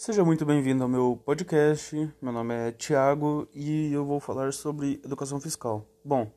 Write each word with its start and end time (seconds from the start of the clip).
Seja 0.00 0.24
muito 0.24 0.46
bem-vindo 0.46 0.84
ao 0.84 0.88
meu 0.88 1.20
podcast. 1.24 2.08
Meu 2.22 2.32
nome 2.32 2.54
é 2.54 2.70
Tiago 2.70 3.48
e 3.52 3.92
eu 3.92 4.04
vou 4.04 4.20
falar 4.20 4.52
sobre 4.52 5.00
educação 5.04 5.40
fiscal. 5.40 5.84
Bom, 6.04 6.30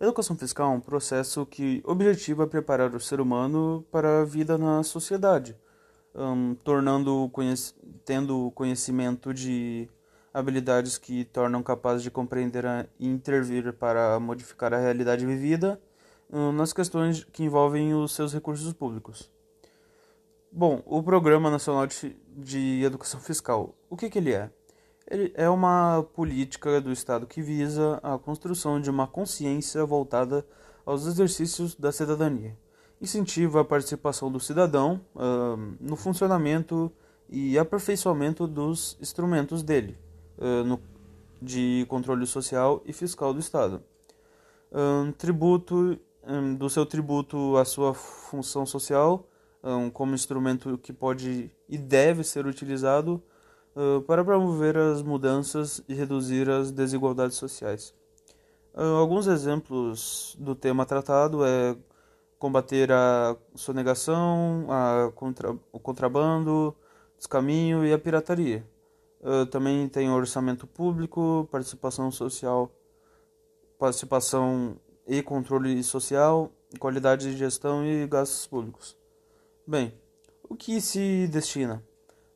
educação 0.00 0.36
fiscal 0.36 0.72
é 0.72 0.76
um 0.76 0.80
processo 0.80 1.46
que 1.46 1.80
objetiva 1.86 2.44
preparar 2.44 2.92
o 2.92 2.98
ser 2.98 3.20
humano 3.20 3.86
para 3.92 4.22
a 4.22 4.24
vida 4.24 4.58
na 4.58 4.82
sociedade, 4.82 5.56
um, 6.12 6.56
tornando 6.56 7.30
tendo 8.04 8.50
conhecimento 8.50 9.32
de 9.32 9.88
habilidades 10.34 10.98
que 10.98 11.24
tornam 11.24 11.62
capaz 11.62 12.02
de 12.02 12.10
compreender 12.10 12.64
e 12.98 13.06
intervir 13.06 13.72
para 13.74 14.18
modificar 14.18 14.74
a 14.74 14.78
realidade 14.78 15.24
vivida 15.24 15.80
um, 16.28 16.50
nas 16.50 16.72
questões 16.72 17.22
que 17.22 17.44
envolvem 17.44 17.94
os 17.94 18.12
seus 18.12 18.34
recursos 18.34 18.72
públicos. 18.72 19.32
Bom, 20.56 20.80
o 20.86 21.02
Programa 21.02 21.50
Nacional 21.50 21.84
de 22.36 22.84
Educação 22.84 23.18
Fiscal, 23.18 23.74
o 23.90 23.96
que, 23.96 24.08
que 24.08 24.18
ele 24.18 24.32
é? 24.32 24.52
Ele 25.10 25.32
é 25.34 25.50
uma 25.50 26.06
política 26.14 26.80
do 26.80 26.92
Estado 26.92 27.26
que 27.26 27.42
visa 27.42 27.98
a 28.00 28.16
construção 28.18 28.80
de 28.80 28.88
uma 28.88 29.04
consciência 29.04 29.84
voltada 29.84 30.46
aos 30.86 31.08
exercícios 31.08 31.74
da 31.74 31.90
cidadania. 31.90 32.56
Incentiva 33.02 33.62
a 33.62 33.64
participação 33.64 34.30
do 34.30 34.38
cidadão 34.38 35.00
uh, 35.16 35.56
no 35.80 35.96
funcionamento 35.96 36.88
e 37.28 37.58
aperfeiçoamento 37.58 38.46
dos 38.46 38.96
instrumentos 39.00 39.60
dele, 39.60 39.98
uh, 40.38 40.62
no, 40.62 40.80
de 41.42 41.84
controle 41.88 42.28
social 42.28 42.80
e 42.86 42.92
fiscal 42.92 43.34
do 43.34 43.40
Estado. 43.40 43.82
Tributo, 45.18 45.98
um, 46.24 46.54
do 46.54 46.70
seu 46.70 46.86
tributo 46.86 47.56
à 47.56 47.64
sua 47.64 47.92
função 47.92 48.64
social 48.64 49.26
como 49.92 50.14
instrumento 50.14 50.76
que 50.78 50.92
pode 50.92 51.50
e 51.68 51.78
deve 51.78 52.22
ser 52.22 52.46
utilizado 52.46 53.22
para 54.06 54.24
promover 54.24 54.76
as 54.76 55.02
mudanças 55.02 55.82
e 55.88 55.94
reduzir 55.94 56.50
as 56.50 56.70
desigualdades 56.70 57.36
sociais. 57.36 57.94
Alguns 58.74 59.26
exemplos 59.26 60.36
do 60.38 60.54
tema 60.54 60.84
tratado 60.84 61.44
é 61.44 61.76
combater 62.38 62.92
a 62.92 63.36
sonegação, 63.54 64.66
a 64.68 65.10
contra, 65.12 65.56
o 65.72 65.80
contrabando, 65.80 66.76
descaminho 67.16 67.86
e 67.86 67.92
a 67.92 67.98
pirataria. 67.98 68.62
Uh, 69.20 69.46
também 69.46 69.88
tem 69.88 70.10
orçamento 70.10 70.66
público, 70.66 71.48
participação 71.50 72.10
social, 72.10 72.70
participação 73.78 74.76
e 75.06 75.22
controle 75.22 75.82
social, 75.82 76.50
qualidade 76.78 77.30
de 77.30 77.36
gestão 77.36 77.82
e 77.82 78.06
gastos 78.06 78.46
públicos. 78.46 78.94
Bem, 79.66 79.94
o 80.46 80.54
que 80.54 80.78
se 80.78 81.26
destina? 81.28 81.82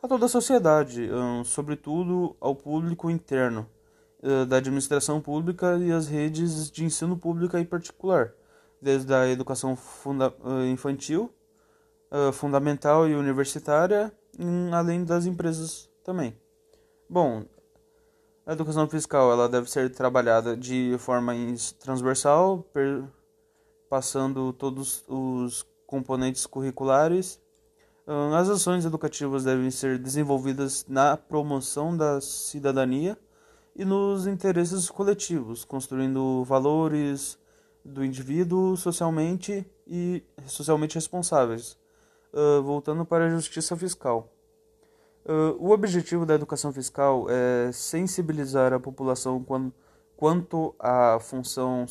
A 0.00 0.06
toda 0.06 0.26
a 0.26 0.28
sociedade, 0.28 1.10
sobretudo 1.44 2.36
ao 2.40 2.54
público 2.54 3.10
interno, 3.10 3.68
da 4.48 4.58
administração 4.58 5.20
pública 5.20 5.76
e 5.76 5.90
as 5.90 6.06
redes 6.06 6.70
de 6.70 6.84
ensino 6.84 7.16
pública 7.16 7.58
e 7.58 7.64
particular, 7.64 8.32
desde 8.80 9.12
a 9.12 9.26
educação 9.28 9.74
funda 9.74 10.32
infantil, 10.70 11.28
fundamental 12.32 13.08
e 13.08 13.16
universitária, 13.16 14.12
além 14.72 15.04
das 15.04 15.26
empresas 15.26 15.90
também. 16.04 16.36
Bom, 17.10 17.44
a 18.46 18.52
educação 18.52 18.88
fiscal 18.88 19.32
ela 19.32 19.48
deve 19.48 19.68
ser 19.68 19.92
trabalhada 19.92 20.56
de 20.56 20.94
forma 21.00 21.32
transversal, 21.80 22.64
passando 23.90 24.52
todos 24.52 25.04
os 25.08 25.66
componentes 25.86 26.46
curriculares. 26.46 27.40
As 28.38 28.48
ações 28.48 28.84
educativas 28.84 29.44
devem 29.44 29.70
ser 29.70 29.98
desenvolvidas 29.98 30.84
na 30.88 31.16
promoção 31.16 31.96
da 31.96 32.20
cidadania 32.20 33.18
e 33.74 33.84
nos 33.84 34.26
interesses 34.26 34.88
coletivos, 34.88 35.64
construindo 35.64 36.44
valores 36.44 37.38
do 37.84 38.04
indivíduo 38.04 38.76
socialmente 38.76 39.66
e 39.86 40.22
socialmente 40.46 40.94
responsáveis. 40.94 41.76
voltando 42.62 43.04
para 43.04 43.26
a 43.26 43.30
justiça 43.30 43.76
fiscal. 43.76 44.30
o 45.58 45.70
objetivo 45.70 46.24
da 46.26 46.34
educação 46.34 46.72
fiscal 46.72 47.26
é 47.28 47.72
sensibilizar 47.72 48.72
a 48.72 48.78
população 48.78 49.44
quanto 50.16 50.74
à 50.78 51.18
função 51.20 51.86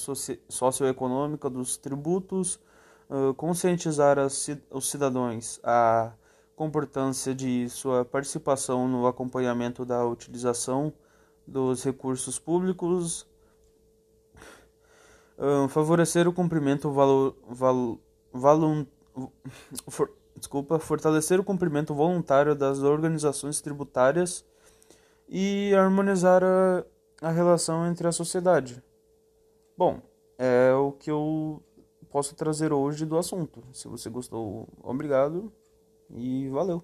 socioeconômica 0.47 1.49
dos 1.49 1.77
tributos 1.77 2.59
conscientizar 3.37 4.17
os 4.19 4.89
cidadãos 4.89 5.59
a 5.63 6.13
importância 6.59 7.35
de 7.35 7.69
sua 7.69 8.05
participação 8.05 8.87
no 8.87 9.05
acompanhamento 9.07 9.85
da 9.85 10.05
utilização 10.05 10.93
dos 11.45 11.83
recursos 11.83 12.39
públicos, 12.39 13.27
favorecer 15.69 16.27
o 16.27 16.33
cumprimento 16.33 16.89
valo, 16.91 17.35
val, 17.49 17.99
valun, 18.31 18.85
for, 19.89 20.11
desculpa, 20.35 20.79
fortalecer 20.79 21.39
o 21.39 21.43
cumprimento 21.43 21.93
voluntário 21.93 22.55
das 22.55 22.79
organizações 22.79 23.61
tributárias 23.61 24.45
e 25.27 25.73
harmonizar 25.75 26.43
a, 26.43 26.85
a 27.21 27.31
relação 27.31 27.85
entre 27.87 28.07
a 28.07 28.11
sociedade. 28.11 28.81
Bom, 29.77 30.01
é 30.37 30.73
o 30.73 30.91
que 30.93 31.11
eu 31.11 31.61
posso 32.15 32.33
trazer 32.33 32.71
hoje 32.71 33.05
do 33.05 33.17
assunto. 33.17 33.61
Se 33.73 33.89
você 33.89 34.09
gostou, 34.09 34.69
obrigado 34.81 35.51
e 36.09 36.47
valeu. 36.47 36.81